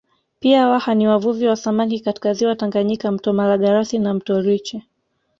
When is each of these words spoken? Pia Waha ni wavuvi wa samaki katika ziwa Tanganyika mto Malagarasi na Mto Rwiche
Pia 0.39 0.67
Waha 0.69 0.95
ni 0.95 1.07
wavuvi 1.07 1.47
wa 1.47 1.55
samaki 1.55 1.99
katika 1.99 2.33
ziwa 2.33 2.55
Tanganyika 2.55 3.11
mto 3.11 3.33
Malagarasi 3.33 3.99
na 3.99 4.13
Mto 4.13 4.41
Rwiche 4.41 4.83